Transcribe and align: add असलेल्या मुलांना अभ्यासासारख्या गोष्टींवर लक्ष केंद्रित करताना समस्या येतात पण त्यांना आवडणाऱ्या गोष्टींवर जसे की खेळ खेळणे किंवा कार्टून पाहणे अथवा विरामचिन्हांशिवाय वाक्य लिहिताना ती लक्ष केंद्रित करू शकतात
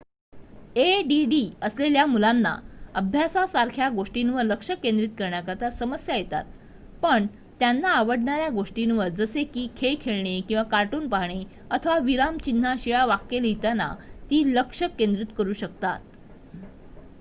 add 0.75 1.11
असलेल्या 1.61 2.05
मुलांना 2.05 2.55
अभ्यासासारख्या 2.95 3.89
गोष्टींवर 3.89 4.43
लक्ष 4.43 4.71
केंद्रित 4.83 5.09
करताना 5.17 5.69
समस्या 5.69 6.15
येतात 6.15 6.45
पण 7.01 7.27
त्यांना 7.59 7.89
आवडणाऱ्या 7.89 8.49
गोष्टींवर 8.49 9.09
जसे 9.09 9.43
की 9.43 9.67
खेळ 9.77 9.95
खेळणे 10.01 10.39
किंवा 10.41 10.63
कार्टून 10.63 11.07
पाहणे 11.07 11.43
अथवा 11.71 11.97
विरामचिन्हांशिवाय 11.99 13.05
वाक्य 13.05 13.41
लिहिताना 13.41 13.93
ती 14.31 14.43
लक्ष 14.55 14.83
केंद्रित 14.99 15.35
करू 15.37 15.53
शकतात 15.53 15.99